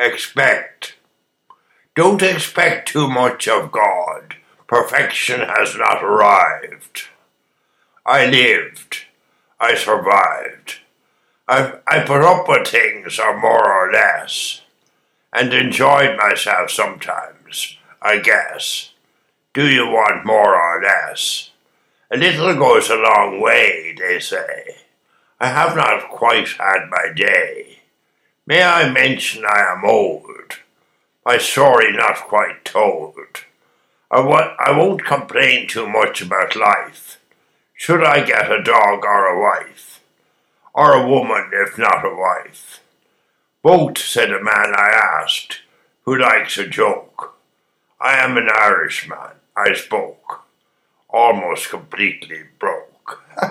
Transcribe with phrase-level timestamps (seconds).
[0.00, 0.96] expect.
[1.94, 4.36] Don't expect too much of God.
[4.66, 7.08] Perfection has not arrived.
[8.06, 9.04] I lived.
[9.60, 10.78] I survived.
[11.46, 14.62] I, I put up with things, or more or less,
[15.32, 18.92] and enjoyed myself sometimes, I guess.
[19.52, 21.50] Do you want more or less?
[22.10, 24.76] A little goes a long way, they say.
[25.40, 27.79] I have not quite had my day.
[28.50, 30.58] May I mention I am old,
[31.24, 33.14] my story not quite told.
[34.10, 37.20] I, wa- I won't complain too much about life.
[37.74, 40.00] Should I get a dog or a wife?
[40.74, 42.80] Or a woman if not a wife?
[43.62, 45.60] Both, said a man I asked,
[46.02, 47.36] who likes a joke.
[48.00, 50.40] I am an Irishman, I spoke,
[51.08, 53.22] almost completely broke.